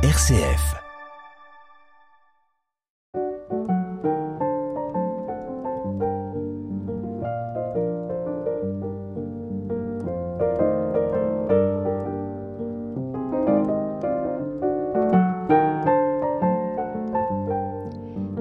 RCF. 0.00 0.76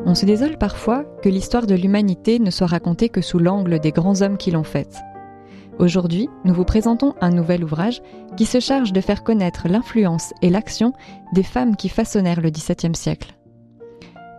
On 0.06 0.14
se 0.14 0.28
désole 0.28 0.60
parfois 0.60 1.06
que 1.24 1.28
l'histoire 1.28 1.66
de 1.66 1.74
l'humanité 1.74 2.38
ne 2.38 2.52
soit 2.52 2.68
racontée 2.68 3.10
que 3.10 3.22
sous 3.22 3.40
l'angle 3.40 3.80
des 3.80 3.92
grands 3.92 4.22
hommes 4.22 4.38
qui 4.38 4.52
l'ont 4.52 4.64
faite. 4.64 5.00
Aujourd'hui, 5.80 6.28
nous 6.44 6.56
vous 6.56 6.64
présentons 6.64 7.14
un 7.22 7.30
nouvel 7.30 7.64
ouvrage 7.64 8.02
qui 8.36 8.46
se 8.46 8.60
charge 8.60 8.94
de 8.94 9.02
faire 9.02 9.24
connaître 9.24 9.68
l'influence 9.68 10.34
et 10.42 10.50
l'action 10.50 10.92
des 11.34 11.44
femmes 11.44 11.76
qui 11.76 11.88
façonnèrent 11.88 12.42
le 12.42 12.50
XVIIe 12.50 12.96
siècle. 12.96 13.38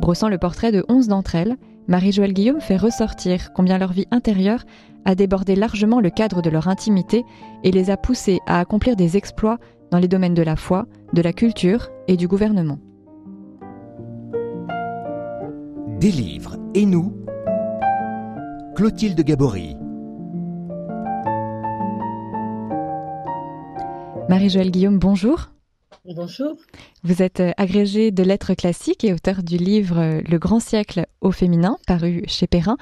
Brossant 0.01 0.28
le 0.28 0.38
portrait 0.38 0.73
de 0.73 0.84
onze 0.88 1.06
d'entre 1.06 1.37
elles, 1.37 1.56
Marie-Joëlle 1.87 2.33
Guillaume 2.33 2.61
fait 2.61 2.77
ressortir 2.77 3.52
combien 3.52 3.78
leur 3.78 3.92
vie 3.92 4.06
intérieure 4.11 4.64
a 5.05 5.14
débordé 5.14 5.55
largement 5.55 6.01
le 6.01 6.11
cadre 6.11 6.42
de 6.42 6.51
leur 6.51 6.66
intimité 6.66 7.24
et 7.62 7.70
les 7.70 7.91
a 7.91 7.97
poussées 7.97 8.41
à 8.47 8.59
accomplir 8.59 8.97
des 8.97 9.16
exploits 9.16 9.59
dans 9.92 9.98
les 9.98 10.09
domaines 10.09 10.34
de 10.34 10.42
la 10.42 10.56
foi, 10.56 10.86
de 11.12 11.23
la 11.23 11.33
culture 11.33 11.89
et 12.09 12.16
du 12.16 12.27
gouvernement. 12.27 12.78
Des 16.00 16.11
livres 16.11 16.56
et 16.75 16.84
nous? 16.84 17.16
Clotilde 18.75 19.20
Gabory. 19.23 19.77
Marie-Joëlle 24.28 24.70
Guillaume, 24.70 24.98
bonjour. 24.98 25.48
Bonjour. 26.05 26.55
Vous 27.02 27.23
êtes 27.23 27.41
euh, 27.41 27.52
agrégée 27.56 28.10
de 28.10 28.23
lettres 28.23 28.52
classiques 28.52 29.02
et 29.02 29.14
auteur 29.14 29.42
du 29.42 29.56
livre 29.56 29.98
euh, 29.98 30.20
Le 30.28 30.39
grand 30.39 30.61
siècle 30.61 31.06
au 31.22 31.33
féminin, 31.33 31.78
paru 31.86 32.25
chez 32.27 32.47
Perrin, 32.47 32.77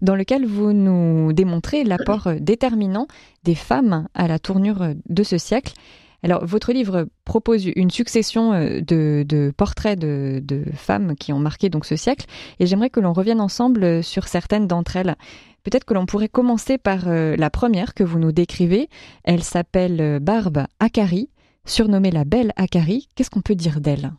dans 0.00 0.14
lequel 0.14 0.46
vous 0.46 0.72
nous 0.72 1.32
démontrez 1.32 1.82
l'apport 1.82 2.28
euh, 2.28 2.36
déterminant 2.40 3.08
des 3.42 3.56
femmes 3.56 4.06
à 4.14 4.28
la 4.28 4.38
tournure 4.38 4.94
de 5.08 5.22
ce 5.24 5.38
siècle. 5.38 5.74
Alors, 6.22 6.46
votre 6.46 6.72
livre 6.72 7.08
propose 7.24 7.66
une 7.66 7.90
succession 7.90 8.52
de, 8.52 9.24
de 9.28 9.52
portraits 9.56 9.98
de, 9.98 10.40
de, 10.40 10.62
femmes 10.72 11.16
qui 11.16 11.32
ont 11.32 11.40
marqué 11.40 11.68
donc 11.68 11.84
ce 11.84 11.96
siècle, 11.96 12.26
et 12.60 12.66
j'aimerais 12.66 12.90
que 12.90 13.00
l'on 13.00 13.12
revienne 13.12 13.40
ensemble 13.40 14.04
sur 14.04 14.28
certaines 14.28 14.68
d'entre 14.68 14.94
elles. 14.94 15.16
Peut-être 15.64 15.84
que 15.84 15.94
l'on 15.94 16.06
pourrait 16.06 16.28
commencer 16.28 16.78
par 16.78 17.08
la 17.08 17.50
première 17.50 17.94
que 17.94 18.04
vous 18.04 18.18
nous 18.18 18.32
décrivez. 18.32 18.88
Elle 19.24 19.42
s'appelle 19.42 20.18
Barbe 20.20 20.66
Akari, 20.80 21.30
surnommée 21.64 22.10
la 22.10 22.24
Belle 22.24 22.52
Akari. 22.56 23.08
Qu'est-ce 23.14 23.30
qu'on 23.30 23.42
peut 23.42 23.54
dire 23.54 23.80
d'elle? 23.80 24.12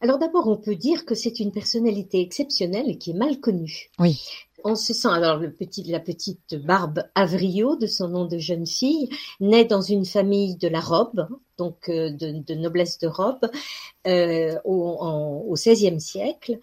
Alors 0.00 0.18
d'abord, 0.18 0.46
on 0.46 0.56
peut 0.56 0.76
dire 0.76 1.04
que 1.04 1.14
c'est 1.14 1.40
une 1.40 1.50
personnalité 1.50 2.20
exceptionnelle 2.20 2.88
et 2.88 2.98
qui 2.98 3.10
est 3.10 3.14
mal 3.14 3.40
connue. 3.40 3.90
Oui. 3.98 4.20
On 4.64 4.74
se 4.74 4.92
sent 4.92 5.08
alors 5.08 5.38
le 5.38 5.52
petit, 5.52 5.82
la 5.84 6.00
petite 6.00 6.54
Barbe 6.54 7.04
Avrio 7.14 7.76
de 7.76 7.86
son 7.86 8.08
nom 8.08 8.24
de 8.24 8.38
jeune 8.38 8.66
fille 8.66 9.08
naît 9.40 9.64
dans 9.64 9.80
une 9.80 10.04
famille 10.04 10.56
de 10.56 10.68
la 10.68 10.80
robe, 10.80 11.28
donc 11.56 11.88
de, 11.88 12.10
de 12.42 12.54
noblesse 12.54 12.98
de 12.98 13.06
robe, 13.06 13.50
euh, 14.06 14.56
au, 14.64 14.96
en, 15.00 15.44
au 15.46 15.54
XVIe 15.54 16.00
siècle. 16.00 16.58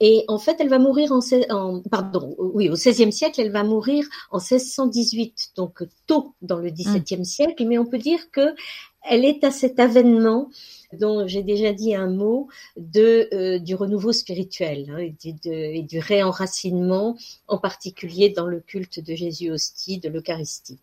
Et 0.00 0.24
en 0.28 0.38
fait, 0.38 0.56
elle 0.60 0.68
va 0.68 0.78
mourir 0.78 1.10
en, 1.12 1.20
en 1.50 1.82
pardon, 1.90 2.34
oui, 2.38 2.68
au 2.68 2.74
XVIe 2.74 3.12
siècle, 3.12 3.40
elle 3.40 3.50
va 3.50 3.64
mourir 3.64 4.06
en 4.30 4.38
1618, 4.38 5.52
donc 5.56 5.82
tôt 6.06 6.34
dans 6.40 6.58
le 6.58 6.70
XVIIe 6.70 7.20
mmh. 7.20 7.24
siècle. 7.24 7.66
Mais 7.66 7.78
on 7.78 7.86
peut 7.86 7.98
dire 7.98 8.30
que 8.30 8.54
elle 9.02 9.24
est 9.24 9.42
à 9.44 9.50
cet 9.50 9.80
avènement 9.80 10.50
dont 10.92 11.26
j'ai 11.26 11.42
déjà 11.42 11.72
dit 11.72 11.94
un 11.94 12.08
mot 12.08 12.48
de 12.76 13.28
euh, 13.32 13.58
du 13.58 13.74
renouveau 13.74 14.12
spirituel 14.12 14.86
hein, 14.90 14.98
et, 14.98 15.32
de, 15.32 15.52
et, 15.52 15.82
du 15.82 15.98
réenracinement, 15.98 17.16
en 17.46 17.58
particulier 17.58 18.30
dans 18.30 18.46
le 18.46 18.60
culte 18.60 19.00
de 19.00 19.14
Jésus 19.14 19.50
hostie, 19.50 19.98
de 19.98 20.08
l'Eucharistie. 20.08 20.78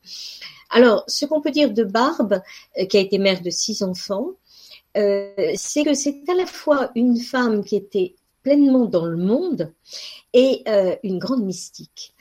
Alors, 0.69 1.03
ce 1.07 1.25
qu'on 1.25 1.41
peut 1.41 1.51
dire 1.51 1.72
de 1.72 1.84
Barbe, 1.84 2.41
euh, 2.78 2.85
qui 2.85 2.97
a 2.97 3.00
été 3.00 3.18
mère 3.18 3.41
de 3.41 3.50
six 3.50 3.81
enfants, 3.81 4.31
euh, 4.97 5.53
c'est 5.56 5.84
que 5.84 5.94
c'est 5.94 6.22
à 6.29 6.35
la 6.35 6.45
fois 6.45 6.91
une 6.95 7.18
femme 7.18 7.63
qui 7.63 7.75
était 7.75 8.16
pleinement 8.45 8.85
dans 8.85 9.07
le 9.07 9.17
monde 9.17 9.73
et 10.33 10.61
euh, 10.67 10.95
une 11.01 11.17
grande 11.17 11.44
mystique. 11.44 12.13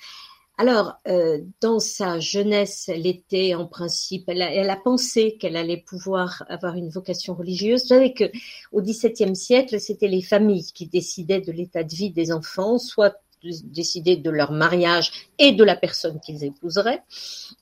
Alors, 0.57 0.95
euh, 1.07 1.43
dans 1.61 1.81
sa 1.81 2.19
jeunesse, 2.19 2.89
elle 2.89 3.07
était 3.07 3.55
en 3.55 3.67
principe, 3.67 4.25
elle 4.29 4.41
a, 4.41 4.51
elle 4.55 4.71
a 4.71 4.77
pensé 4.77 5.37
qu'elle 5.37 5.57
allait 5.57 5.85
pouvoir 5.87 6.43
avoir 6.49 6.77
une 6.77 6.89
vocation 6.89 7.35
religieuse. 7.35 7.83
Vous 7.83 7.89
savez 7.89 8.15
que 8.15 8.25
au 8.73 8.81
XVIIe 8.81 9.37
siècle, 9.37 9.79
c'était 9.81 10.09
les 10.09 10.23
familles 10.23 10.73
qui 10.73 10.87
décidaient 10.87 11.43
de 11.43 11.53
l'état 11.53 11.85
de 11.85 11.95
vie 11.95 12.11
des 12.11 12.33
enfants, 12.33 12.79
soit 12.79 13.21
décider 13.65 14.17
de 14.17 14.31
leur 14.31 14.53
mariage 14.53 15.13
et 15.39 15.53
de 15.53 15.65
la 15.65 15.77
personne 15.77 16.21
qu'ils 16.21 16.45
épouseraient, 16.45 17.03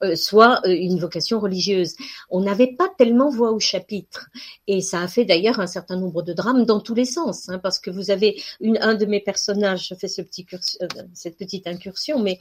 euh, 0.02 0.14
soit 0.16 0.60
euh, 0.66 0.74
une 0.74 0.98
vocation 0.98 1.40
religieuse. 1.40 1.94
On 2.30 2.40
n'avait 2.40 2.74
pas 2.76 2.88
tellement 2.98 3.30
voix 3.30 3.52
au 3.52 3.60
chapitre, 3.60 4.28
et 4.66 4.80
ça 4.80 5.00
a 5.00 5.08
fait 5.08 5.24
d'ailleurs 5.24 5.60
un 5.60 5.66
certain 5.66 5.96
nombre 5.96 6.22
de 6.22 6.32
drames 6.32 6.64
dans 6.64 6.80
tous 6.80 6.94
les 6.94 7.04
sens, 7.04 7.48
hein, 7.48 7.58
parce 7.58 7.78
que 7.78 7.90
vous 7.90 8.10
avez 8.10 8.40
un 8.80 8.94
de 8.94 9.06
mes 9.06 9.20
personnages, 9.20 9.88
je 9.88 9.94
fais 9.94 10.08
euh, 10.08 10.86
cette 11.14 11.36
petite 11.36 11.66
incursion, 11.66 12.18
mais 12.18 12.38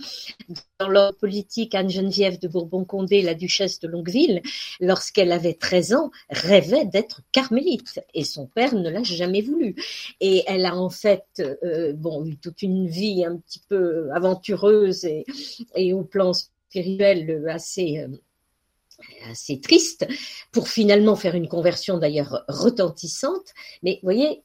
dans 0.80 0.88
l'ordre 0.88 1.18
politique, 1.18 1.76
Anne-Geneviève 1.76 2.40
de 2.40 2.48
Bourbon-Condé, 2.48 3.22
la 3.22 3.34
duchesse 3.34 3.80
de 3.80 3.88
Longueville, 3.88 4.42
lorsqu'elle 4.80 5.32
avait 5.32 5.54
13 5.54 5.94
ans, 5.94 6.12
rêvait 6.30 6.86
d'être 6.86 7.22
carmélite, 7.32 8.00
et 8.14 8.24
son 8.24 8.48
père 8.48 8.76
ne 8.76 8.90
l'a 8.90 9.04
jamais 9.04 9.42
voulu. 9.42 9.76
Et 10.20 10.44
elle 10.48 10.66
a 10.66 10.76
en 10.76 10.90
fait, 10.90 11.42
bon, 11.96 12.26
eu 12.26 12.38
toute 12.38 12.62
une 12.62 12.88
vie 12.88 13.24
un 13.26 13.31
petit 13.38 13.62
peu 13.68 14.12
aventureuse 14.12 15.06
et, 15.06 15.26
et 15.76 15.94
au 15.94 16.04
plan 16.04 16.34
spirituel 16.34 17.48
assez 17.50 18.00
euh, 18.00 18.08
assez 19.30 19.60
triste 19.60 20.08
pour 20.52 20.68
finalement 20.68 21.16
faire 21.16 21.36
une 21.36 21.48
conversion 21.48 21.98
d'ailleurs 21.98 22.44
retentissante. 22.48 23.54
Mais 23.84 23.94
vous 23.96 24.08
voyez, 24.08 24.44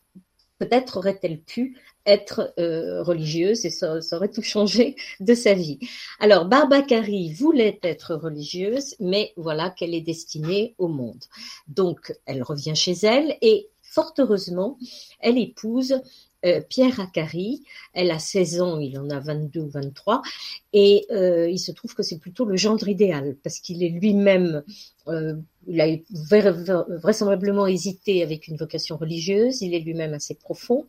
peut-être 0.59 0.99
aurait-elle 0.99 1.41
pu 1.41 1.77
être 2.07 2.55
euh, 2.59 3.03
religieuse 3.03 3.65
et 3.65 3.71
ça, 3.71 3.99
aurait 4.13 4.31
tout 4.31 4.43
changé 4.43 4.97
de 5.21 5.35
sa 5.35 5.55
vie. 5.55 5.79
Alors, 6.21 6.47
Barbacari 6.47 7.33
voulait 7.33 7.79
être 7.83 8.15
religieuse, 8.15 8.95
mais 9.01 9.33
voilà 9.37 9.71
qu'elle 9.71 9.95
est 9.95 10.01
destinée 10.01 10.75
au 10.79 10.89
monde. 10.89 11.25
Donc, 11.69 12.15
elle 12.25 12.43
revient 12.43 12.77
chez 12.77 12.95
elle 13.03 13.37
et 13.43 13.69
fort 13.83 14.15
heureusement, 14.19 14.79
elle 15.21 15.39
épouse 15.39 16.01
euh, 16.47 16.61
Pierre 16.69 17.01
Acari. 17.01 17.63
Elle 17.93 18.11
a 18.11 18.19
16 18.19 18.61
ans, 18.61 18.79
il 18.79 18.99
en 18.99 19.11
a 19.11 19.21
22 19.21 19.61
ou 19.61 19.69
23. 19.69 20.23
Et 20.73 21.07
euh, 21.11 21.49
il 21.49 21.59
se 21.59 21.73
trouve 21.73 21.95
que 21.95 22.03
c'est 22.03 22.19
plutôt 22.19 22.45
le 22.45 22.57
gendre 22.57 22.87
idéal, 22.87 23.37
parce 23.43 23.61
qu'il 23.61 23.83
est 23.83 23.89
lui-même, 23.89 24.63
euh, 25.09 25.35
il 25.67 25.81
a 25.81 25.87
vraisemblablement 26.11 27.67
hésité 27.67 28.23
avec 28.23 28.47
une 28.47 28.59
vocation 28.59 28.99
religieuse, 28.99 29.63
il 29.63 29.73
est 29.75 29.81
lui-même 29.81 30.13
assez 30.13 30.35
profond. 30.35 30.85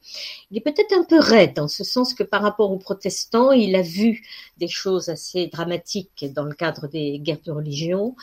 Il 0.51 0.57
est 0.57 0.61
peut-être 0.61 0.93
un 0.93 1.05
peu 1.05 1.19
raide, 1.19 1.57
en 1.57 1.69
ce 1.69 1.85
sens 1.85 2.13
que 2.13 2.23
par 2.23 2.41
rapport 2.41 2.69
aux 2.69 2.77
protestants, 2.77 3.53
il 3.53 3.77
a 3.77 3.81
vu 3.81 4.27
des 4.57 4.67
choses 4.67 5.07
assez 5.07 5.47
dramatiques 5.47 6.25
dans 6.35 6.43
le 6.43 6.53
cadre 6.53 6.87
des 6.87 7.19
guerres 7.19 7.41
de 7.45 7.53
religion, 7.53 8.15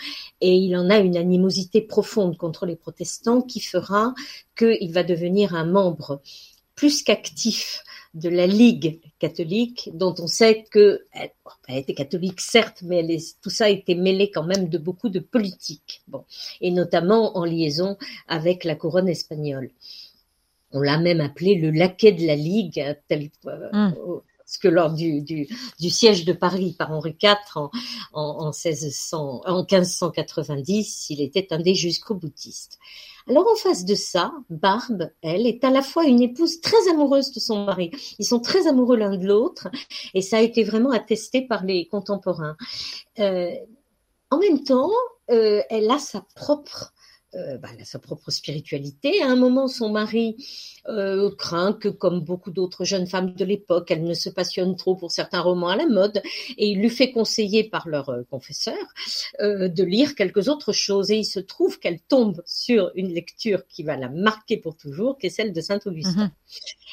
et 0.42 0.54
il 0.54 0.76
en 0.76 0.90
a 0.90 0.98
une 0.98 1.16
animosité 1.16 1.80
profonde 1.80 2.36
contre 2.36 2.66
les 2.66 2.76
protestants 2.76 3.40
qui 3.40 3.60
fera 3.60 4.12
qu'il 4.54 4.92
va 4.92 5.02
devenir 5.02 5.54
un 5.54 5.64
membre 5.64 6.20
plus 6.74 7.02
qu'actif 7.02 7.82
de 8.14 8.28
la 8.28 8.46
Ligue 8.46 9.00
catholique, 9.18 9.90
dont 9.92 10.14
on 10.18 10.26
sait 10.26 10.64
que 10.70 11.04
elle, 11.12 11.30
était 11.68 11.94
catholique 11.94 12.40
certes, 12.40 12.82
mais 12.82 12.98
elle 12.98 13.10
est, 13.10 13.40
tout 13.42 13.50
ça 13.50 13.64
a 13.64 13.68
été 13.68 13.94
mêlé 13.94 14.30
quand 14.30 14.44
même 14.44 14.68
de 14.68 14.78
beaucoup 14.78 15.08
de 15.08 15.18
politique, 15.18 16.02
bon, 16.06 16.24
et 16.60 16.70
notamment 16.70 17.36
en 17.36 17.44
liaison 17.44 17.96
avec 18.28 18.64
la 18.64 18.76
couronne 18.76 19.08
espagnole. 19.08 19.70
On 20.72 20.80
l'a 20.80 20.98
même 20.98 21.20
appelé 21.20 21.56
le 21.56 21.70
laquais 21.70 22.12
de 22.12 22.26
la 22.26 22.36
Ligue, 22.36 22.82
tel, 23.08 23.30
euh, 23.46 23.70
mm. 23.72 23.94
Que 24.58 24.68
lors 24.68 24.92
du, 24.92 25.48
siège 25.78 26.24
de 26.24 26.32
Paris 26.32 26.74
par 26.78 26.92
Henri 26.92 27.16
IV 27.22 27.36
en, 27.56 27.70
en, 28.12 28.46
en, 28.46 28.52
1600, 28.52 29.42
en 29.46 29.64
1590, 29.64 31.10
il 31.10 31.20
était 31.20 31.48
un 31.52 31.58
des 31.58 31.74
jusqu'au 31.74 32.14
boutistes. 32.14 32.78
Alors 33.26 33.46
en 33.50 33.56
face 33.56 33.84
de 33.86 33.94
ça, 33.94 34.34
Barbe, 34.50 35.10
elle, 35.22 35.46
est 35.46 35.64
à 35.64 35.70
la 35.70 35.80
fois 35.80 36.04
une 36.04 36.20
épouse 36.20 36.60
très 36.60 36.88
amoureuse 36.90 37.32
de 37.32 37.40
son 37.40 37.64
mari. 37.64 37.90
Ils 38.18 38.26
sont 38.26 38.40
très 38.40 38.66
amoureux 38.66 38.96
l'un 38.96 39.16
de 39.16 39.26
l'autre 39.26 39.68
et 40.12 40.20
ça 40.20 40.38
a 40.38 40.40
été 40.40 40.62
vraiment 40.62 40.90
attesté 40.90 41.40
par 41.40 41.64
les 41.64 41.86
contemporains. 41.86 42.56
Euh, 43.18 43.50
en 44.30 44.38
même 44.38 44.62
temps, 44.62 44.90
euh, 45.30 45.62
elle 45.70 45.90
a 45.90 45.98
sa 45.98 46.20
propre 46.34 46.92
euh, 47.36 47.58
bah, 47.58 47.68
sa 47.84 47.98
propre 47.98 48.30
spiritualité. 48.30 49.20
À 49.22 49.26
un 49.26 49.36
moment, 49.36 49.66
son 49.66 49.88
mari 49.88 50.36
euh, 50.88 51.30
craint 51.36 51.72
que, 51.72 51.88
comme 51.88 52.20
beaucoup 52.20 52.50
d'autres 52.50 52.84
jeunes 52.84 53.08
femmes 53.08 53.34
de 53.34 53.44
l'époque, 53.44 53.90
elle 53.90 54.04
ne 54.04 54.14
se 54.14 54.28
passionne 54.28 54.76
trop 54.76 54.94
pour 54.94 55.10
certains 55.10 55.40
romans 55.40 55.68
à 55.68 55.76
la 55.76 55.86
mode, 55.86 56.22
et 56.56 56.68
il 56.68 56.78
lui 56.78 56.90
fait 56.90 57.10
conseiller 57.10 57.64
par 57.64 57.88
leur 57.88 58.08
euh, 58.10 58.22
confesseur 58.30 58.74
de 59.40 59.82
lire 59.82 60.14
quelques 60.14 60.48
autres 60.48 60.72
choses. 60.72 61.10
Et 61.10 61.16
il 61.16 61.24
se 61.24 61.40
trouve 61.40 61.78
qu'elle 61.80 62.00
tombe 62.00 62.42
sur 62.46 62.92
une 62.94 63.12
lecture 63.12 63.66
qui 63.66 63.82
va 63.82 63.96
la 63.96 64.08
marquer 64.08 64.56
pour 64.56 64.76
toujours, 64.76 65.18
qui 65.18 65.26
est 65.26 65.30
celle 65.30 65.52
de 65.52 65.60
Saint 65.60 65.80
Augustin. 65.86 66.24
Mhm. 66.24 66.30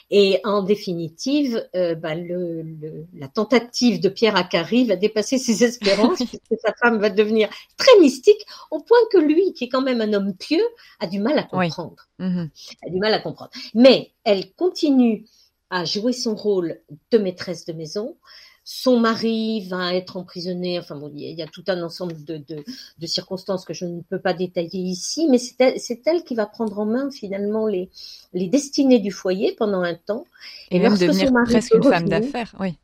Et 0.09 0.39
en 0.43 0.63
définitive, 0.63 1.63
bah, 1.73 2.15
le, 2.15 2.63
le, 2.63 3.05
la 3.15 3.27
tentative 3.27 4.01
de 4.01 4.09
Pierre 4.09 4.35
Acari 4.35 4.85
va 4.85 4.95
dépasser 4.95 5.37
ses 5.37 5.63
espérances, 5.63 6.17
puisque 6.17 6.61
sa 6.61 6.73
femme 6.73 6.99
va 6.99 7.09
devenir 7.09 7.49
très 7.77 7.97
mystique, 7.99 8.43
au 8.71 8.79
point 8.79 8.97
que 9.11 9.19
lui, 9.19 9.53
qui 9.53 9.65
est 9.65 9.69
quand 9.69 9.81
même 9.81 10.01
un 10.01 10.13
homme 10.13 10.30
pieux, 10.33 10.63
a 10.99 11.07
du 11.07 11.19
mal 11.19 11.37
à 11.37 11.43
comprendre. 11.43 12.07
Mhm. 12.19 12.49
A 12.85 12.89
du 12.89 12.99
mal 12.99 13.13
à 13.13 13.19
comprendre. 13.19 13.51
Mais 13.73 14.11
elle 14.23 14.51
continue 14.53 15.25
à 15.69 15.85
jouer 15.85 16.13
son 16.13 16.35
rôle 16.35 16.79
de 17.11 17.17
maîtresse 17.17 17.65
de 17.65 17.73
maison. 17.73 18.15
Son 18.63 18.99
mari 18.99 19.67
va 19.67 19.95
être 19.95 20.17
emprisonné. 20.17 20.77
Enfin 20.77 20.95
bon, 20.95 21.11
il 21.15 21.33
y 21.33 21.41
a 21.41 21.47
tout 21.47 21.63
un 21.67 21.81
ensemble 21.81 22.23
de, 22.23 22.37
de, 22.37 22.63
de 22.99 23.05
circonstances 23.07 23.65
que 23.65 23.73
je 23.73 23.85
ne 23.85 24.01
peux 24.01 24.19
pas 24.19 24.33
détailler 24.33 24.79
ici, 24.79 25.27
mais 25.29 25.39
c'est 25.39 25.55
elle, 25.59 25.79
elle, 26.05 26.23
qui 26.23 26.35
va 26.35 26.45
prendre 26.45 26.77
en 26.77 26.85
main 26.85 27.09
finalement 27.09 27.65
les, 27.67 27.89
les 28.33 28.47
destinées 28.47 28.99
du 28.99 29.11
foyer 29.11 29.55
pendant 29.57 29.81
un 29.81 29.95
temps. 29.95 30.25
Et, 30.69 30.77
Et 30.77 30.79
même 30.79 30.97
devenir 30.97 31.31
presque 31.45 31.73
une 31.73 31.83
femme 31.83 32.07
d'affaires, 32.07 32.53
oui. 32.59 32.77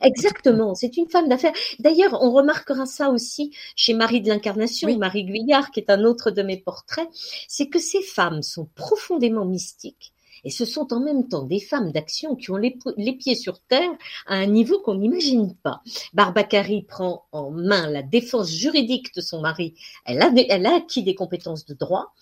Exactement, 0.00 0.74
c'est 0.74 0.96
une 0.96 1.08
femme 1.08 1.28
d'affaires. 1.28 1.52
D'ailleurs, 1.78 2.18
on 2.22 2.32
remarquera 2.32 2.86
ça 2.86 3.10
aussi 3.10 3.52
chez 3.76 3.94
Marie 3.94 4.20
de 4.20 4.28
l'Incarnation, 4.28 4.96
Marie 4.98 5.24
Guyard, 5.24 5.70
qui 5.70 5.80
est 5.80 5.90
un 5.90 6.04
autre 6.04 6.30
de 6.30 6.42
mes 6.42 6.58
portraits, 6.58 7.08
c'est 7.48 7.68
que 7.68 7.78
ces 7.78 8.02
femmes 8.02 8.42
sont 8.42 8.68
profondément 8.74 9.44
mystiques 9.44 10.12
et 10.46 10.50
ce 10.50 10.64
sont 10.64 10.92
en 10.92 11.00
même 11.00 11.26
temps 11.26 11.42
des 11.42 11.58
femmes 11.58 11.90
d'action 11.90 12.36
qui 12.36 12.52
ont 12.52 12.56
les, 12.56 12.78
pieds 13.18 13.34
sur 13.34 13.58
terre 13.58 13.90
à 14.26 14.36
un 14.36 14.46
niveau 14.46 14.78
qu'on 14.78 14.94
n'imagine 14.94 15.56
pas. 15.56 15.82
Barbacari 16.14 16.82
prend 16.82 17.24
en 17.32 17.50
main 17.50 17.90
la 17.90 18.02
défense 18.02 18.52
juridique 18.52 19.12
de 19.16 19.20
son 19.20 19.40
mari. 19.40 19.74
Elle 20.04 20.22
a, 20.22 20.30
elle 20.48 20.66
a 20.66 20.76
acquis 20.76 21.02
des 21.02 21.16
compétences 21.16 21.66
de 21.66 21.74
droit 21.74 22.12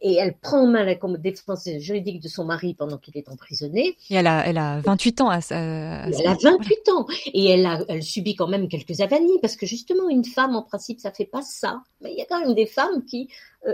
et 0.00 0.14
elle 0.14 0.34
prend 0.38 0.62
en 0.62 0.66
main 0.66 0.84
la 0.84 0.94
défense 1.18 1.68
juridique 1.76 2.22
de 2.22 2.28
son 2.28 2.46
mari 2.46 2.72
pendant 2.72 2.96
qu'il 2.96 3.18
est 3.18 3.28
emprisonné. 3.28 3.98
Et 4.08 4.14
elle 4.14 4.28
a, 4.28 4.46
elle 4.46 4.56
a 4.56 4.80
28 4.80 5.20
ans 5.20 5.28
à, 5.28 5.40
à, 5.50 6.08
Elle 6.08 6.26
a 6.26 6.36
28 6.42 6.88
ans 6.88 7.06
et 7.34 7.50
elle, 7.50 7.66
a, 7.66 7.80
elle 7.88 8.02
subit 8.02 8.34
quand 8.34 8.48
même 8.48 8.68
quelques 8.68 9.00
avanies 9.02 9.38
parce 9.42 9.56
que 9.56 9.66
justement 9.66 10.08
une 10.08 10.24
femme 10.24 10.56
en 10.56 10.62
principe 10.62 11.00
ça 11.00 11.12
fait 11.12 11.26
pas 11.26 11.42
ça. 11.42 11.82
Mais 12.00 12.12
il 12.12 12.18
y 12.18 12.22
a 12.22 12.26
quand 12.26 12.40
même 12.40 12.54
des 12.54 12.66
femmes 12.66 13.04
qui 13.04 13.28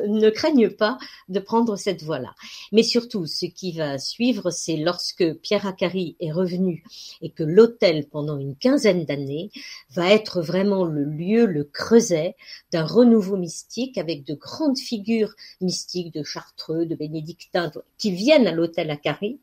ne 0.06 0.30
craignent 0.30 0.70
pas 0.70 0.98
de 1.28 1.40
prendre 1.40 1.76
cette 1.76 2.02
voie-là. 2.02 2.34
Mais 2.72 2.82
surtout, 2.82 3.26
ce 3.26 3.46
qui 3.46 3.72
va 3.72 3.98
suivre, 3.98 4.50
c'est 4.50 4.76
lorsque 4.76 5.34
Pierre 5.40 5.66
Acari 5.66 6.16
est 6.20 6.32
revenu 6.32 6.84
et 7.22 7.30
que 7.30 7.42
l'hôtel, 7.42 8.06
pendant 8.06 8.38
une 8.38 8.56
quinzaine 8.56 9.04
d'années, 9.04 9.50
va 9.90 10.12
être 10.12 10.42
vraiment 10.42 10.84
le 10.84 11.04
lieu, 11.04 11.46
le 11.46 11.64
creuset 11.64 12.36
d'un 12.72 12.84
renouveau 12.84 13.36
mystique 13.36 13.98
avec 13.98 14.24
de 14.24 14.34
grandes 14.34 14.78
figures 14.78 15.34
mystiques 15.60 16.14
de 16.14 16.22
Chartreux, 16.22 16.86
de 16.86 16.94
bénédictins, 16.94 17.72
qui 17.98 18.12
viennent 18.12 18.46
à 18.46 18.52
l'hôtel 18.52 18.90
Acari 18.90 19.38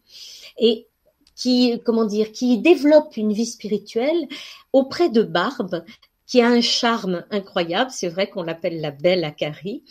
et 0.57 0.88
qui, 1.35 1.79
comment 1.85 2.05
dire, 2.05 2.31
qui 2.31 2.57
développent 2.57 3.15
une 3.15 3.31
vie 3.31 3.45
spirituelle 3.45 4.27
auprès 4.73 5.09
de 5.09 5.21
Barbe, 5.21 5.83
qui 6.27 6.41
a 6.41 6.47
un 6.47 6.62
charme 6.62 7.25
incroyable, 7.31 7.89
c'est 7.89 8.09
vrai 8.09 8.29
qu'on 8.29 8.44
l'appelle 8.44 8.81
la 8.81 8.91
belle 8.91 9.24
Akari, 9.24 9.83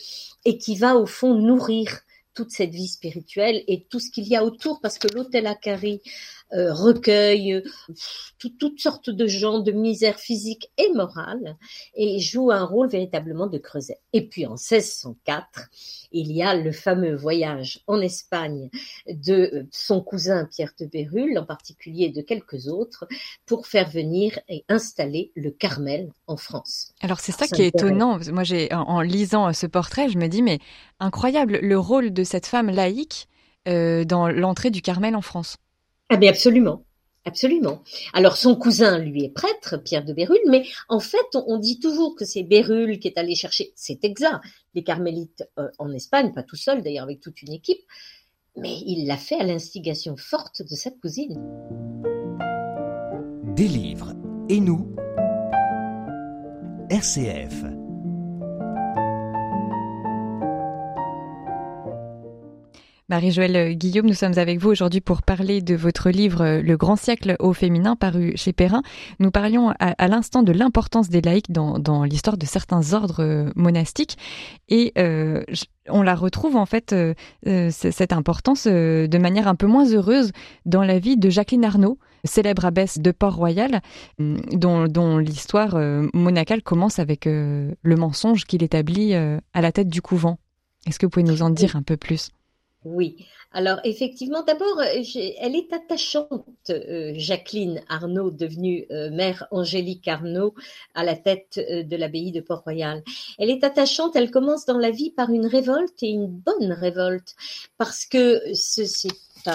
et 0.45 0.59
qui 0.59 0.77
va 0.77 0.97
au 0.97 1.07
fond 1.07 1.35
nourrir 1.35 2.01
toute 2.35 2.51
cette 2.51 2.71
vie 2.71 2.89
spirituelle 2.89 3.65
et 3.67 3.87
tout 3.89 3.99
ce 3.99 4.11
qu'il 4.11 4.29
y 4.29 4.37
a 4.37 4.45
autour, 4.45 4.81
parce 4.81 4.99
que 4.99 5.09
l'hôtel 5.09 5.47
Akari 5.47 6.03
euh, 6.53 6.73
recueille 6.73 7.63
toutes 8.59 8.81
sortes 8.81 9.11
de 9.11 9.27
gens 9.27 9.59
de 9.59 9.73
misère 9.73 10.19
physique 10.19 10.71
et 10.79 10.93
morale 10.93 11.57
et 11.95 12.21
joue 12.21 12.51
un 12.51 12.65
rôle 12.65 12.89
véritablement 12.89 13.47
de 13.47 13.59
creuset. 13.59 13.99
Et 14.13 14.29
puis 14.29 14.47
en 14.47 14.55
1604, 14.55 15.69
il 16.13 16.31
y 16.31 16.43
a 16.43 16.55
le 16.55 16.73
fameux 16.73 17.17
voyage 17.17 17.81
en 17.87 18.01
Espagne 18.01 18.71
de 19.09 19.67
son 19.73 20.01
cousin 20.01 20.47
Pierre 20.47 20.73
de 20.79 20.87
Bérulle, 20.87 21.39
en 21.39 21.45
particulier 21.45 22.11
de 22.11 22.23
quelques 22.23 22.69
autres, 22.69 23.07
pour 23.45 23.67
faire 23.67 23.91
venir 23.91 24.39
et 24.49 24.65
installer 24.69 25.33
le 25.35 25.51
Carmel 25.51 26.13
en 26.27 26.37
France. 26.37 26.93
Alors 27.01 27.21
c'est 27.21 27.33
ça 27.33 27.47
qui 27.47 27.63
est 27.63 27.75
étonnant. 27.75 28.19
Moi, 28.33 28.45
j'ai 28.45 28.73
en, 28.73 29.01
lisant 29.01 29.53
ce 29.53 29.67
portrait, 29.67 30.09
je 30.09 30.19
me 30.19 30.29
dis 30.29 30.43
mais 30.43 30.61
incroyable 31.01 31.59
le 31.61 31.79
rôle 31.79 32.13
de 32.13 32.25
cette 32.25 32.47
femme 32.47 32.71
laïque 32.71 33.29
euh, 33.69 34.05
dans 34.05 34.29
l'entrée 34.29 34.71
du 34.71 34.81
Carmel 34.81 35.17
en 35.17 35.23
France. 35.23 35.57
Ah 36.09 36.17
mais 36.19 36.29
absolument. 36.29 36.85
Absolument. 37.25 37.83
Alors 38.13 38.37
son 38.37 38.55
cousin, 38.55 38.99
lui, 38.99 39.25
est 39.25 39.31
prêtre, 39.31 39.79
Pierre 39.83 40.05
de 40.05 40.13
Bérulle, 40.13 40.39
mais 40.49 40.65
en 40.89 41.01
fait, 41.01 41.27
on, 41.35 41.59
dit 41.59 41.81
toujours 41.81 42.15
que 42.15 42.25
c'est 42.25 42.45
Bérulle 42.45 43.01
qui 43.01 43.09
est 43.09 43.19
allé 43.19 43.35
chercher, 43.35 43.73
c'est 43.75 44.05
exact, 44.05 44.41
les 44.75 44.85
carmélites 44.85 45.45
euh, 45.59 45.69
en 45.79 45.93
Espagne, 45.93 46.33
pas 46.33 46.45
tout 46.45 46.55
seul 46.55 46.83
d'ailleurs, 46.83 47.03
avec 47.03 47.21
toute 47.21 47.43
une 47.43 47.53
équipe, 47.53 47.83
mais 48.57 48.79
il 48.87 49.09
l'a 49.09 49.17
fait 49.17 49.41
à 49.41 49.43
l'instigation 49.43 50.17
forte 50.17 50.63
de 50.63 50.77
sa 50.77 50.93
cousine. 50.93 51.43
Des 53.57 53.67
livres 53.67 54.15
et 54.49 54.61
nous? 54.61 54.95
RCF 56.89 57.65
Marie-Joëlle 63.09 63.77
Guillaume, 63.77 64.07
nous 64.07 64.15
sommes 64.15 64.37
avec 64.37 64.59
vous 64.59 64.69
aujourd'hui 64.69 65.01
pour 65.01 65.23
parler 65.23 65.63
de 65.63 65.77
votre 65.77 66.11
livre 66.11 66.59
Le 66.59 66.77
grand 66.77 66.97
siècle 66.97 67.37
au 67.39 67.53
féminin 67.53 67.95
paru 67.95 68.33
chez 68.35 68.53
Perrin. 68.53 68.83
Nous 69.21 69.31
parlions 69.31 69.73
à, 69.79 70.09
l'instant 70.09 70.43
de 70.43 70.51
l'importance 70.51 71.09
des 71.09 71.21
laïcs 71.21 71.53
dans, 71.53 72.03
l'histoire 72.03 72.37
de 72.37 72.45
certains 72.47 72.95
ordres 72.95 73.23
euh, 73.23 73.51
monastiques 73.55 74.19
et 74.69 74.93
euh, 74.99 75.45
on 75.89 76.03
la 76.03 76.17
retrouve 76.17 76.57
en 76.57 76.67
fait 76.67 76.93
euh, 76.93 77.15
cette 77.71 78.13
importance 78.13 78.67
de 78.67 79.19
manière 79.19 79.47
un 79.47 79.55
peu 79.55 79.69
moins 79.69 79.89
heureuse 79.89 80.33
dans 80.65 80.83
la 80.83 80.99
vie 80.99 81.17
de 81.17 81.31
Jacqueline 81.31 81.65
Arnaud, 81.65 81.99
célèbre 82.25 82.65
abbesse 82.65 82.99
de 82.99 83.13
Port-Royal, 83.13 83.83
dont, 84.19 84.89
dont 84.89 85.19
l'histoire 85.19 85.79
monacale 86.13 86.63
commence 86.63 86.99
avec 86.99 87.27
le 87.27 87.77
mensonge 87.97 88.47
qu'il 88.47 88.65
établit 88.65 89.15
à 89.15 89.61
la 89.61 89.71
tête 89.71 89.89
du 89.89 90.03
couvent. 90.03 90.39
Est-ce 90.89 90.99
que 90.99 91.07
vous 91.07 91.11
pouvez 91.11 91.25
nous 91.25 91.43
en 91.43 91.51
dire 91.51 91.77
un 91.77 91.83
peu 91.83 91.97
plus? 91.97 92.31
Oui. 92.87 93.17
Alors 93.53 93.81
effectivement, 93.83 94.43
d'abord, 94.43 94.79
euh, 94.79 95.03
elle 95.41 95.57
est 95.57 95.73
attachante, 95.73 96.45
euh, 96.71 97.13
Jacqueline 97.17 97.83
Arnaud, 97.89 98.31
devenue 98.31 98.87
euh, 98.93 99.11
mère 99.11 99.47
Angélique 99.51 100.07
Arnaud 100.07 100.55
à 100.95 101.03
la 101.03 101.17
tête 101.17 101.59
de 101.59 101.97
l'abbaye 101.97 102.31
de 102.31 102.41
Port-Royal. 102.41 103.03
Elle 103.39 103.51
est 103.51 103.65
attachante, 103.65 104.15
elle 104.15 104.31
commence 104.31 104.67
dans 104.67 104.79
la 104.79 104.91
vie 104.91 105.11
par 105.11 105.31
une 105.31 105.47
révolte 105.47 106.01
et 106.03 106.11
une 106.11 106.29
bonne 106.29 106.73
révolte, 106.73 107.35
parce 107.77 108.07
que 108.07 108.41
c'est 108.55 109.09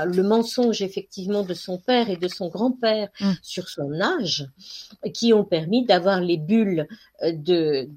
le 0.06 0.24
mensonge 0.24 0.82
effectivement 0.82 1.44
de 1.44 1.54
son 1.54 1.78
père 1.78 2.10
et 2.10 2.16
de 2.16 2.28
son 2.30 2.48
grand-père 2.48 3.10
mmh. 3.20 3.32
sur 3.42 3.68
son 3.68 4.00
âge 4.00 4.48
qui 5.14 5.34
ont 5.34 5.44
permis 5.44 5.86
d'avoir 5.86 6.22
les 6.22 6.38
bulles 6.38 6.88
de 7.22 7.90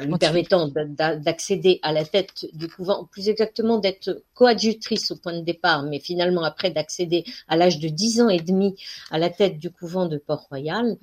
lui 0.00 0.16
permettant 0.18 0.68
d'accéder 0.68 1.80
à 1.82 1.92
la 1.92 2.04
tête 2.04 2.46
du 2.52 2.68
couvent, 2.68 3.04
plus 3.04 3.28
exactement 3.28 3.78
d'être 3.78 4.22
coadjutrice 4.34 5.10
au 5.10 5.16
point 5.16 5.36
de 5.36 5.44
départ, 5.44 5.82
mais 5.84 6.00
finalement 6.00 6.42
après 6.42 6.70
d'accéder 6.70 7.24
à 7.48 7.56
l'âge 7.56 7.78
de 7.78 7.88
10 7.88 8.22
ans 8.22 8.28
et 8.28 8.40
demi 8.40 8.74
à 9.10 9.18
la 9.18 9.30
tête 9.30 9.58
du 9.58 9.70
couvent 9.70 10.06
de 10.06 10.18
Port-Royal, 10.18 10.96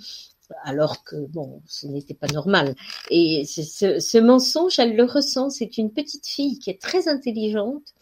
alors 0.64 1.04
que 1.04 1.16
bon, 1.16 1.62
ce 1.66 1.88
n'était 1.88 2.14
pas 2.14 2.28
normal. 2.28 2.76
Et 3.10 3.46
ce, 3.46 4.00
ce 4.00 4.18
mensonge, 4.18 4.80
elle 4.80 4.96
le 4.96 5.06
ressent. 5.06 5.50
C'est 5.50 5.78
une 5.78 5.92
petite 5.92 6.28
fille 6.28 6.60
qui 6.60 6.70
est 6.70 6.82
très 6.82 7.08
intelligente, 7.08 7.94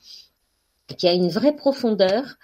qui 0.97 1.07
a 1.07 1.13
une 1.13 1.29
vraie 1.29 1.55
profondeur, 1.55 2.37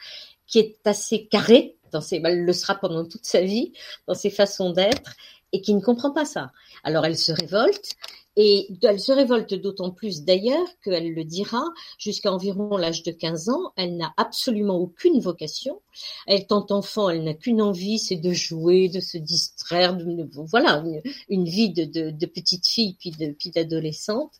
qui 0.47 0.59
est 0.59 0.77
assez 0.85 1.25
carrée. 1.25 1.77
Dans 1.91 2.01
ses, 2.01 2.21
elle 2.23 2.43
le 2.43 2.53
sera 2.53 2.75
pendant 2.75 3.05
toute 3.05 3.25
sa 3.25 3.41
vie 3.41 3.71
dans 4.07 4.15
ses 4.15 4.29
façons 4.29 4.71
d'être 4.71 5.15
et 5.53 5.61
qui 5.61 5.73
ne 5.73 5.81
comprend 5.81 6.11
pas 6.11 6.25
ça. 6.25 6.51
Alors 6.83 7.05
elle 7.05 7.17
se 7.17 7.31
révolte 7.31 7.95
et 8.37 8.67
elle 8.83 8.99
se 8.99 9.11
révolte 9.11 9.53
d'autant 9.53 9.91
plus 9.91 10.23
d'ailleurs 10.23 10.67
qu'elle 10.83 11.13
le 11.13 11.23
dira, 11.23 11.63
jusqu'à 11.97 12.33
environ 12.33 12.75
l'âge 12.75 13.03
de 13.03 13.11
15 13.11 13.49
ans, 13.49 13.71
elle 13.77 13.95
n'a 13.95 14.13
absolument 14.17 14.75
aucune 14.75 15.19
vocation. 15.19 15.81
Elle 16.27 16.45
tente 16.45 16.71
enfant, 16.71 17.09
elle 17.09 17.23
n'a 17.23 17.33
qu'une 17.33 17.61
envie, 17.61 17.97
c'est 17.97 18.17
de 18.17 18.33
jouer, 18.33 18.89
de 18.89 18.99
se 18.99 19.17
distraire, 19.17 19.95
de, 19.95 20.29
voilà, 20.33 20.83
une, 21.29 21.45
vie 21.45 21.69
de, 21.69 21.85
de, 22.11 22.25
petite 22.25 22.67
fille 22.67 22.97
puis 22.99 23.51
d'adolescente. 23.51 24.33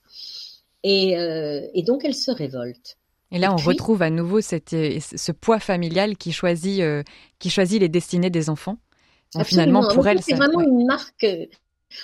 Et, 0.84 1.18
euh, 1.18 1.66
et 1.74 1.82
donc 1.82 2.04
elle 2.04 2.16
se 2.16 2.32
révolte. 2.32 2.98
Et 3.32 3.40
là, 3.40 3.54
on 3.54 3.58
retrouve 3.58 4.02
à 4.02 4.10
nouveau 4.10 4.40
cette, 4.42 4.70
ce 4.70 5.32
poids 5.32 5.60
familial 5.60 6.16
qui 6.16 6.32
choisit, 6.32 6.82
euh, 6.82 7.02
qui 7.40 7.50
choisit 7.50 7.82
les 7.82 7.90
destinées 7.90 8.30
des 8.30 8.50
enfants. 8.50 8.78
finalement, 9.44 9.88
pour 9.94 10.08
elle, 10.08 10.22
c'est 10.22 10.36
vraiment 10.36 10.62
une 10.62 10.86
marque 10.86 11.26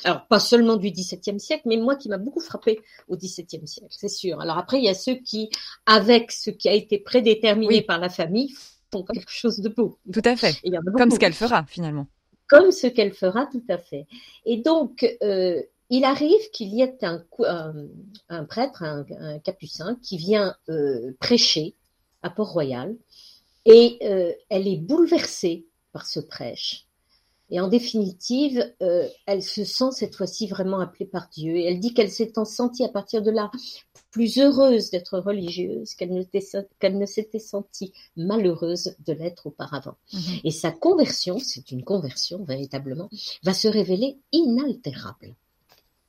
Alors, 0.04 0.26
pas 0.28 0.40
seulement 0.40 0.78
du 0.78 0.92
XVIIe 0.92 1.40
siècle, 1.40 1.64
mais 1.66 1.78
moi 1.78 1.96
qui 1.96 2.10
m'a 2.10 2.18
beaucoup 2.18 2.40
frappé 2.40 2.80
au 3.08 3.18
XVIIe 3.18 3.68
siècle, 3.68 3.90
c'est 3.90 4.10
sûr. 4.10 4.40
Alors 4.42 4.58
après, 4.58 4.78
il 4.78 4.86
y 4.86 4.90
a 4.90 4.94
ceux 4.94 5.16
qui, 5.16 5.50
avec 5.86 6.32
ce 6.32 6.50
qui 6.50 6.70
a 6.70 6.74
été 6.74 7.00
prédéterminé 7.00 7.82
par 7.82 8.00
la 8.00 8.10
famille, 8.10 8.54
font 8.92 9.04
quelque 9.04 9.32
chose 9.32 9.60
de 9.60 9.70
beau. 9.70 9.98
Tout 10.12 10.22
à 10.26 10.36
fait. 10.36 10.56
Comme 10.98 11.12
ce 11.12 11.20
qu'elle 11.20 11.34
fera, 11.34 11.66
finalement. 11.66 12.08
Comme 12.48 12.72
ce 12.72 12.88
qu'elle 12.88 13.14
fera, 13.14 13.48
tout 13.48 13.64
à 13.70 13.78
fait. 13.78 14.08
Et 14.46 14.58
donc, 14.58 15.06
euh, 15.24 15.62
il 15.90 16.04
arrive 16.04 16.50
qu'il 16.52 16.70
y 16.74 16.82
ait 16.82 16.98
un, 17.04 17.24
un, 18.30 18.46
prêtre, 18.46 18.84
un, 18.84 19.40
capucin, 19.40 19.98
qui 20.02 20.18
vient 20.18 20.56
euh, 20.70 21.12
prêcher 21.20 21.76
à 22.24 22.30
Port-Royal, 22.30 22.96
et 23.66 23.98
euh, 24.04 24.32
elle 24.50 24.68
est 24.68 24.78
bouleversée 24.78 25.66
par 25.92 26.06
ce 26.06 26.20
prêche. 26.20 26.88
Et 27.52 27.60
en 27.60 27.68
définitive, 27.68 28.74
euh, 28.82 29.08
elle 29.26 29.44
se 29.44 29.66
sent 29.66 29.92
cette 29.92 30.16
fois-ci 30.16 30.48
vraiment 30.48 30.80
appelée 30.80 31.06
par 31.06 31.28
Dieu. 31.30 31.58
Et 31.58 31.66
elle 31.66 31.80
dit 31.80 31.94
qu'elle 31.94 32.10
s'est 32.10 32.32
sentie 32.46 32.86
à 32.86 32.90
partir 32.90 33.22
de 33.22 33.30
là 33.30 33.52
plus 34.12 34.38
heureuse 34.40 34.90
d'être 34.90 35.20
religieuse 35.20 35.94
qu'elle 35.96 36.14
ne, 36.14 37.06
s'était 37.06 37.40
sentie 37.40 37.94
malheureuse 38.16 38.96
de 39.06 39.14
l'être 39.14 39.48
auparavant. 39.48 39.96
Mhm. 40.14 40.22
Et 40.44 40.52
sa 40.52 40.72
conversion, 40.72 41.40
c'est 41.40 41.72
une 41.72 41.84
conversion 41.84 42.44
véritablement, 42.44 43.10
va 43.44 43.54
se 43.54 43.68
révéler 43.68 44.18
inaltérable. 44.32 45.36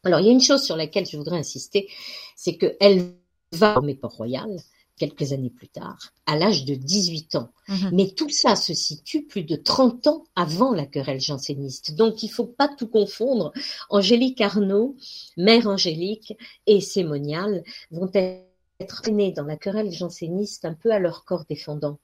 Alors 0.04 0.20
il 0.20 0.26
y 0.26 0.28
a 0.30 0.32
une 0.32 0.40
chose 0.40 0.62
sur 0.62 0.76
laquelle 0.76 1.06
je 1.06 1.16
voudrais 1.16 1.38
insister, 1.38 1.88
c'est 2.36 2.56
qu'elle 2.56 3.12
va 3.52 3.78
au 3.78 3.94
Port-Royal, 3.94 4.56
quelques 5.02 5.32
années 5.32 5.50
plus 5.50 5.66
tard, 5.66 5.98
à 6.26 6.36
l'âge 6.36 6.64
de 6.64 6.76
18 6.76 7.34
ans. 7.34 7.50
Mhm. 7.66 7.90
Mais 7.92 8.10
tout 8.10 8.30
ça 8.30 8.54
se 8.54 8.72
situe 8.72 9.24
plus 9.24 9.42
de 9.42 9.56
30 9.56 10.06
ans 10.06 10.24
avant 10.36 10.72
la 10.72 10.86
querelle 10.86 11.20
janséniste. 11.20 11.96
Donc 11.96 12.22
il 12.22 12.26
ne 12.26 12.32
faut 12.32 12.46
pas 12.46 12.68
tout 12.68 12.86
confondre. 12.86 13.52
Angélique 13.90 14.40
Arnaud, 14.40 14.94
mère 15.36 15.66
Angélique 15.66 16.34
et 16.68 16.80
Sémonial 16.80 17.64
vont 17.90 18.10
être 18.14 18.51
être 18.82 19.02
dans 19.34 19.44
la 19.44 19.56
querelle 19.56 19.92
janséniste 19.92 20.64
un 20.64 20.74
peu 20.74 20.90
à 20.90 20.98
leur 20.98 21.24
corps 21.24 21.44
défendant. 21.48 21.98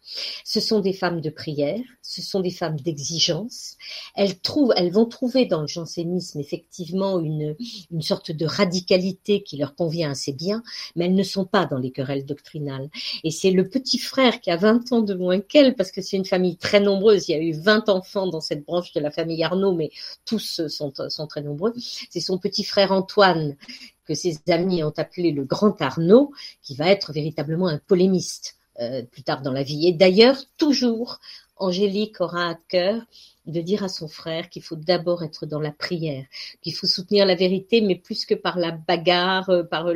Ce 0.44 0.60
sont 0.60 0.80
des 0.80 0.92
femmes 0.92 1.20
de 1.20 1.30
prière, 1.30 1.80
ce 2.02 2.22
sont 2.22 2.40
des 2.40 2.50
femmes 2.50 2.78
d'exigence. 2.78 3.76
Elles 4.14 4.38
trouvent, 4.40 4.72
elles 4.76 4.92
vont 4.92 5.06
trouver 5.06 5.46
dans 5.46 5.60
le 5.62 5.66
jansénisme 5.66 6.40
effectivement 6.40 7.18
une, 7.18 7.56
une 7.90 8.02
sorte 8.02 8.30
de 8.32 8.46
radicalité 8.46 9.42
qui 9.42 9.56
leur 9.56 9.74
convient 9.74 10.10
assez 10.10 10.32
bien, 10.32 10.62
mais 10.96 11.06
elles 11.06 11.14
ne 11.14 11.22
sont 11.22 11.44
pas 11.44 11.66
dans 11.66 11.78
les 11.78 11.90
querelles 11.90 12.26
doctrinales. 12.26 12.90
Et 13.24 13.30
c'est 13.30 13.50
le 13.50 13.68
petit 13.68 13.98
frère 13.98 14.40
qui 14.40 14.50
a 14.50 14.56
20 14.56 14.92
ans 14.92 15.02
de 15.02 15.14
moins 15.14 15.40
qu'elle, 15.40 15.74
parce 15.74 15.90
que 15.90 16.02
c'est 16.02 16.16
une 16.16 16.24
famille 16.24 16.56
très 16.56 16.80
nombreuse. 16.80 17.28
Il 17.28 17.32
y 17.32 17.34
a 17.34 17.42
eu 17.42 17.52
20 17.52 17.88
enfants 17.88 18.26
dans 18.26 18.40
cette 18.40 18.64
branche 18.64 18.92
de 18.92 19.00
la 19.00 19.10
famille 19.10 19.42
Arnaud, 19.42 19.74
mais 19.74 19.90
tous 20.24 20.66
sont, 20.68 20.92
sont 21.08 21.26
très 21.26 21.42
nombreux. 21.42 21.74
C'est 22.10 22.20
son 22.20 22.38
petit 22.38 22.64
frère 22.64 22.92
Antoine 22.92 23.56
que 24.08 24.14
ses 24.14 24.38
amis 24.48 24.82
ont 24.82 24.94
appelé 24.96 25.30
le 25.32 25.44
grand 25.44 25.80
Arnaud, 25.82 26.32
qui 26.62 26.74
va 26.74 26.88
être 26.88 27.12
véritablement 27.12 27.68
un 27.68 27.78
polémiste 27.78 28.56
euh, 28.80 29.02
plus 29.02 29.22
tard 29.22 29.42
dans 29.42 29.52
la 29.52 29.62
vie. 29.62 29.86
Et 29.86 29.92
d'ailleurs, 29.92 30.38
toujours, 30.56 31.20
Angélique 31.56 32.20
aura 32.20 32.50
à 32.50 32.54
cœur 32.54 33.02
de 33.46 33.60
dire 33.60 33.82
à 33.82 33.88
son 33.88 34.08
frère 34.08 34.48
qu'il 34.48 34.62
faut 34.62 34.76
d'abord 34.76 35.22
être 35.22 35.46
dans 35.46 35.60
la 35.60 35.72
prière, 35.72 36.24
qu'il 36.62 36.74
faut 36.74 36.86
soutenir 36.86 37.26
la 37.26 37.34
vérité, 37.34 37.80
mais 37.80 37.96
plus 37.96 38.24
que 38.24 38.34
par 38.34 38.58
la 38.58 38.70
bagarre, 38.70 39.50
euh, 39.50 39.62
par 39.62 39.88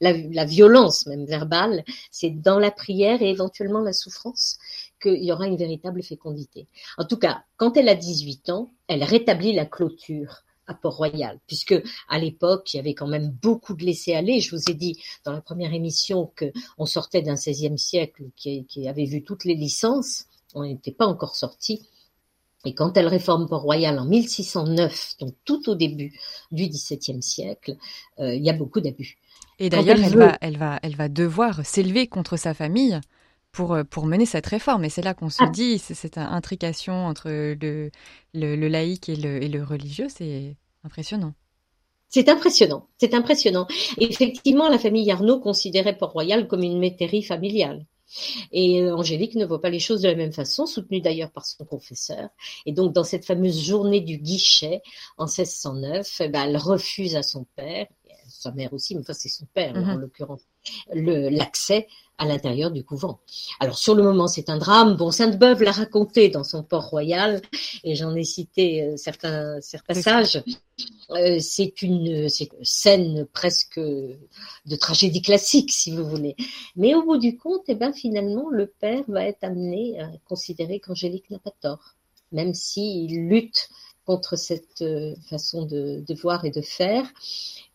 la, 0.00 0.44
violence 0.44 1.06
même 1.06 1.24
verbale, 1.24 1.84
c'est 2.10 2.30
dans 2.30 2.58
la 2.58 2.70
prière 2.70 3.22
et 3.22 3.30
éventuellement 3.30 3.80
la 3.80 3.92
souffrance 3.92 4.58
qu'il 5.00 5.22
y 5.22 5.32
aura 5.32 5.46
une 5.46 5.56
véritable 5.56 6.02
fécondité. 6.02 6.66
En 6.98 7.04
tout 7.04 7.18
cas, 7.18 7.44
quand 7.56 7.76
elle 7.76 7.88
a 7.88 7.94
18 7.94 8.50
ans, 8.50 8.72
elle 8.88 9.04
rétablit 9.04 9.52
la 9.54 9.64
clôture 9.64 10.42
à 10.68 10.74
Port-Royal, 10.74 11.40
puisque 11.46 11.74
à 12.08 12.18
l'époque, 12.18 12.72
il 12.72 12.76
y 12.76 12.80
avait 12.80 12.94
quand 12.94 13.08
même 13.08 13.30
beaucoup 13.42 13.74
de 13.74 13.84
laisser-aller. 13.84 14.40
Je 14.40 14.54
vous 14.54 14.62
ai 14.70 14.74
dit 14.74 15.02
dans 15.24 15.32
la 15.32 15.40
première 15.40 15.74
émission 15.74 16.30
qu'on 16.38 16.86
sortait 16.86 17.22
d'un 17.22 17.34
16e 17.34 17.76
siècle 17.76 18.24
qui, 18.36 18.88
avait 18.88 19.06
vu 19.06 19.24
toutes 19.24 19.44
les 19.44 19.54
licences. 19.54 20.26
On 20.54 20.62
n'était 20.62 20.92
pas 20.92 21.06
encore 21.06 21.34
sorti. 21.34 21.88
Et 22.64 22.74
quand 22.74 22.96
elle 22.96 23.06
réforme 23.06 23.48
Port-Royal 23.48 23.98
en 23.98 24.04
1609, 24.04 25.16
donc 25.20 25.34
tout 25.44 25.68
au 25.70 25.74
début 25.74 26.12
du 26.50 26.68
XVIIe 26.68 27.22
siècle, 27.22 27.76
euh, 28.18 28.34
il 28.34 28.44
y 28.44 28.50
a 28.50 28.52
beaucoup 28.52 28.80
d'abus. 28.80 29.18
Et 29.58 29.70
d'ailleurs, 29.70 29.98
elle, 30.02 30.16
va, 30.16 30.38
elle, 30.40 30.56
va, 30.56 30.78
elle 30.82 30.96
va 30.96 31.08
devoir 31.08 31.64
s'élever 31.64 32.06
contre 32.06 32.36
sa 32.36 32.54
famille 32.54 33.00
pour, 33.52 33.72
euh, 33.72 33.84
pour 33.84 34.06
mener 34.06 34.26
cette 34.26 34.46
réforme. 34.46 34.84
Et 34.84 34.90
c'est 34.90 35.02
là 35.02 35.14
qu'on 35.14 35.30
se 35.30 35.44
ah. 35.44 35.50
dit, 35.50 35.78
cette 35.78 36.18
intrication 36.18 37.06
entre 37.06 37.28
le, 37.28 37.90
le, 38.34 38.68
laïc 38.68 39.08
et 39.08 39.16
le, 39.16 39.42
et 39.42 39.48
le 39.48 39.62
religieux, 39.62 40.08
c'est 40.08 40.56
impressionnant. 40.84 41.34
C'est 42.10 42.30
impressionnant, 42.30 42.88
c'est 42.96 43.12
impressionnant. 43.12 43.66
Effectivement, 43.98 44.70
la 44.70 44.78
famille 44.78 45.10
Arnaud 45.10 45.40
considérait 45.40 45.98
Port-Royal 45.98 46.48
comme 46.48 46.62
une 46.62 46.78
métairie 46.78 47.22
familiale. 47.22 47.84
Et 48.52 48.82
euh, 48.82 48.96
Angélique 48.96 49.34
ne 49.34 49.44
voit 49.44 49.60
pas 49.60 49.68
les 49.68 49.80
choses 49.80 50.00
de 50.00 50.08
la 50.08 50.14
même 50.14 50.32
façon, 50.32 50.64
soutenue 50.64 51.02
d'ailleurs 51.02 51.30
par 51.30 51.44
son 51.44 51.66
confesseur. 51.66 52.30
Et 52.64 52.72
donc, 52.72 52.94
dans 52.94 53.04
cette 53.04 53.26
fameuse 53.26 53.62
journée 53.62 54.00
du 54.00 54.16
guichet 54.16 54.80
en 55.18 55.26
1609, 55.26 56.20
eh 56.20 56.28
ben, 56.28 56.48
elle 56.48 56.56
refuse 56.56 57.16
à 57.16 57.22
son 57.22 57.44
père, 57.56 57.86
sa 58.28 58.52
mère 58.52 58.72
aussi, 58.72 58.94
mais 58.94 59.00
enfin 59.00 59.14
c'est 59.14 59.28
son 59.28 59.46
père 59.52 59.74
en 59.74 59.80
mhm. 59.80 60.00
l'occurrence, 60.00 60.42
l'accès 60.92 61.86
à 62.18 62.26
l'intérieur 62.26 62.70
du 62.70 62.84
couvent. 62.84 63.20
Alors 63.60 63.78
sur 63.78 63.94
le 63.94 64.02
moment, 64.02 64.26
c'est 64.26 64.50
un 64.50 64.58
drame. 64.58 64.96
Bon, 64.96 65.10
Sainte-Beuve 65.10 65.62
l'a 65.62 65.72
raconté 65.72 66.28
dans 66.28 66.44
son 66.44 66.62
port 66.62 66.88
royal, 66.88 67.40
et 67.84 67.94
j'en 67.94 68.14
ai 68.14 68.24
cité 68.24 68.82
euh, 68.82 68.96
certains, 68.96 69.60
certains 69.60 69.94
passages. 69.94 70.42
Euh, 71.10 71.38
c'est 71.40 71.80
une, 71.82 72.28
scène 72.62 73.26
presque 73.32 73.78
de 73.78 74.76
tragédie 74.76 75.22
classique, 75.22 75.72
si 75.72 75.96
vous 75.96 76.06
voulez. 76.08 76.36
Mais 76.76 76.94
au 76.94 77.02
bout 77.02 77.18
du 77.18 77.36
compte, 77.36 77.62
eh 77.68 77.74
ben 77.74 77.92
finalement, 77.92 78.48
le 78.50 78.66
père 78.66 79.04
va 79.08 79.24
être 79.24 79.44
amené 79.44 80.00
à 80.00 80.10
considérer 80.28 80.80
qu'Angélique 80.80 81.30
n'a 81.30 81.38
pas 81.38 81.54
tort, 81.60 81.94
même 82.32 82.52
s'il 82.52 83.28
lutte 83.28 83.68
contre 84.08 84.36
cette 84.36 84.80
euh, 84.80 85.14
façon 85.28 85.66
de, 85.66 86.02
de 86.06 86.14
voir 86.14 86.46
et 86.46 86.50
de 86.50 86.62
faire 86.62 87.04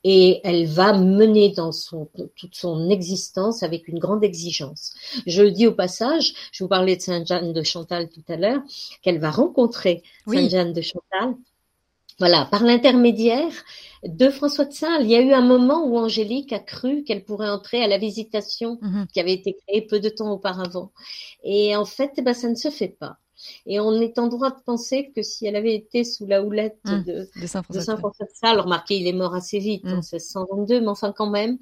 et 0.03 0.41
elle 0.43 0.65
va 0.65 0.97
mener 0.97 1.49
dans 1.49 1.71
son, 1.71 2.09
toute 2.35 2.55
son 2.55 2.89
existence 2.89 3.61
avec 3.63 3.87
une 3.87 3.99
grande 3.99 4.23
exigence. 4.23 4.93
Je 5.27 5.43
le 5.43 5.51
dis 5.51 5.67
au 5.67 5.73
passage, 5.73 6.33
je 6.51 6.63
vous 6.63 6.67
parlais 6.67 6.95
de 6.95 7.01
Sainte-Jeanne 7.01 7.53
de 7.53 7.63
Chantal 7.63 8.09
tout 8.09 8.23
à 8.27 8.35
l'heure, 8.35 8.61
qu'elle 9.01 9.19
va 9.19 9.31
rencontrer 9.31 10.03
Sainte-Jeanne 10.27 10.73
de 10.73 10.81
Chantal. 10.81 11.35
Voilà, 12.19 12.45
par 12.45 12.63
l'intermédiaire 12.63 13.51
de 14.03 14.29
François 14.29 14.65
de 14.65 14.73
Sales. 14.73 15.03
Il 15.03 15.09
y 15.09 15.15
a 15.15 15.21
eu 15.21 15.33
un 15.33 15.41
moment 15.41 15.85
où 15.85 15.97
Angélique 15.97 16.53
a 16.53 16.59
cru 16.59 17.03
qu'elle 17.03 17.23
pourrait 17.23 17.49
entrer 17.49 17.83
à 17.83 17.87
la 17.87 17.97
visitation 17.97 18.77
mhm. 18.81 19.07
qui 19.11 19.19
avait 19.19 19.33
été 19.33 19.55
créée 19.65 19.81
peu 19.81 19.99
de 19.99 20.09
temps 20.09 20.31
auparavant. 20.31 20.91
Et 21.43 21.75
en 21.75 21.85
fait, 21.85 22.11
eh 22.17 22.21
ben, 22.21 22.33
ça 22.33 22.49
ne 22.49 22.55
se 22.55 22.69
fait 22.69 22.89
pas. 22.99 23.17
Et 23.65 23.79
on 23.79 23.93
est 23.99 24.17
en 24.19 24.27
droit 24.27 24.51
de 24.51 24.61
penser 24.65 25.11
que 25.15 25.21
si 25.21 25.45
elle 25.45 25.55
avait 25.55 25.75
été 25.75 26.03
sous 26.03 26.25
la 26.25 26.43
houlette 26.43 26.79
mmh, 26.85 27.03
de, 27.03 27.47
Saint-François 27.47 28.25
de, 28.25 28.31
Sales, 28.33 28.59
remarquez, 28.59 28.97
il 28.97 29.07
est 29.07 29.13
mort 29.13 29.35
assez 29.35 29.59
vite, 29.59 29.85
en 29.85 29.97
1622, 29.97 30.79
mmh. 30.79 30.83
mais 30.83 30.87
enfin 30.87 31.13
quand 31.15 31.29
même, 31.29 31.57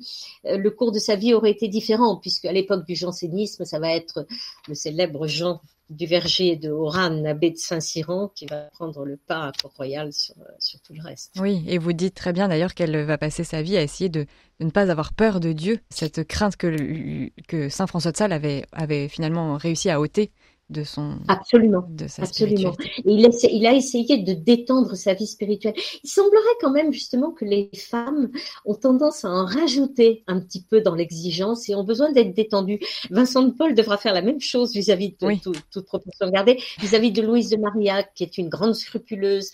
euh, 0.45 0.57
le 0.57 0.71
cours 0.71 0.91
de 0.91 0.99
sa 0.99 1.15
vie 1.15 1.33
aurait 1.33 1.51
été 1.51 1.67
différent, 1.67 2.17
puisque 2.17 2.45
à 2.45 2.51
l'époque 2.51 2.85
du 2.85 2.95
jansénisme, 2.95 3.65
ça 3.65 3.79
va 3.79 3.95
être 3.95 4.25
le 4.67 4.75
célèbre 4.75 5.27
Jean 5.27 5.61
du 5.91 6.05
verger 6.05 6.55
de 6.55 6.71
Oran, 6.71 7.23
abbé 7.25 7.51
de 7.51 7.57
Saint-Cyran, 7.57 8.31
qui 8.33 8.45
va 8.45 8.69
prendre 8.71 9.03
le 9.05 9.17
pas 9.17 9.47
à 9.47 9.51
Port-Royal 9.51 10.13
sur, 10.13 10.35
sur, 10.57 10.79
tout 10.81 10.93
le 10.93 11.01
reste. 11.03 11.33
Oui, 11.39 11.63
et 11.67 11.77
vous 11.77 11.91
dites 11.91 12.15
très 12.15 12.31
bien 12.31 12.47
d'ailleurs 12.47 12.73
qu'elle 12.73 13.03
va 13.03 13.17
passer 13.17 13.43
sa 13.43 13.61
vie 13.61 13.77
à 13.77 13.81
essayer 13.81 14.09
de, 14.09 14.25
de, 14.59 14.65
ne 14.65 14.71
pas 14.71 14.89
avoir 14.89 15.13
peur 15.13 15.41
de 15.41 15.51
Dieu, 15.51 15.79
cette 15.89 16.25
crainte 16.25 16.55
que, 16.55 17.29
que 17.47 17.67
Saint 17.67 17.87
François 17.87 18.13
de 18.13 18.17
Sales 18.17 18.31
avait, 18.31 18.65
avait 18.71 19.09
finalement 19.09 19.57
réussi 19.57 19.89
à 19.89 19.99
ôter 19.99 20.31
de 20.71 20.83
son 20.83 21.17
absolument. 21.27 21.85
de 21.89 22.07
sa 22.07 22.23
absolument. 22.23 22.73
il, 23.05 23.25
a, 23.25 23.29
il 23.51 23.65
a 23.67 23.73
essayé 23.73 24.17
de 24.17 24.33
détendre 24.33 24.95
sa 24.95 25.13
vie 25.13 25.27
spirituelle. 25.27 25.73
Il 26.03 26.09
semblerait 26.09 26.57
quand 26.61 26.71
même 26.71 26.93
justement 26.93 27.31
que 27.31 27.45
les 27.45 27.69
femmes 27.75 28.31
ont 28.65 28.75
tendance 28.75 29.25
à 29.25 29.29
en 29.29 29.45
rajouter 29.45 30.23
un 30.27 30.39
petit 30.39 30.63
peu 30.63 30.81
dans 30.81 30.95
l'exigence 30.95 31.69
et 31.69 31.75
ont 31.75 31.83
besoin 31.83 32.11
d'être 32.11 32.33
détendues. 32.33 32.79
Vincent 33.09 33.43
de 33.43 33.51
Paul 33.51 33.75
devra 33.75 33.97
faire 33.97 34.13
la 34.13 34.21
même 34.21 34.41
chose 34.41 34.73
vis-à-vis 34.73 35.15
de 35.19 35.51
toute 35.71 35.85
proportion 35.85 36.29
gardée 36.29 36.57
vis-à-vis 36.79 37.11
de 37.11 37.21
Louise 37.21 37.49
de 37.49 37.57
Maria 37.57 38.03
qui 38.03 38.23
est 38.23 38.37
une 38.37 38.49
grande 38.49 38.75
scrupuleuse. 38.75 39.51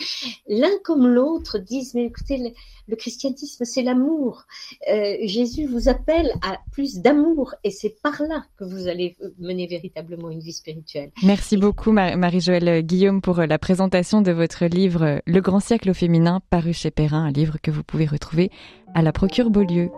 L'un 0.48 0.78
comme 0.84 1.08
l'autre 1.08 1.58
disent 1.58 1.94
mais 1.96 2.06
écoutez 2.06 2.54
le 2.88 2.96
christianisme, 2.96 3.66
c'est 3.66 3.82
l'amour. 3.82 4.46
Euh, 4.90 5.18
Jésus 5.24 5.66
vous 5.66 5.90
appelle 5.90 6.32
à 6.42 6.58
plus 6.72 7.00
d'amour 7.00 7.54
et 7.64 7.72
c'est 7.72 8.02
par 8.02 8.22
là 8.24 8.46
que 8.58 8.64
vous 8.64 8.88
allez 8.88 9.18
mener 9.40 9.68
véritablement 9.68 10.30
une 10.30 10.40
vie 10.40 10.54
spirituelle. 10.54 11.07
Merci 11.24 11.58
beaucoup 11.58 11.92
Marie-Joëlle 11.92 12.84
Guillaume 12.84 13.22
pour 13.22 13.40
euh, 13.40 13.46
la 13.46 13.58
présentation 13.58 14.22
de 14.22 14.32
votre 14.32 14.66
livre 14.66 15.04
euh, 15.04 15.20
Le 15.26 15.42
grand 15.42 15.60
siècle 15.60 15.90
au 15.90 15.94
féminin 15.94 16.42
paru 16.50 16.74
chez 16.74 16.92
Perrin, 16.92 17.26
un 17.26 17.32
livre 17.32 17.58
que 17.62 17.72
vous 17.72 17.84
pouvez 17.84 18.06
retrouver 18.06 18.52
à 18.94 19.02
la 19.02 19.12
Procure 19.12 19.50
Beaulieu. 19.50 19.90